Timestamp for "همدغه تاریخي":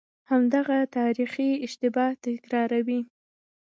0.29-1.49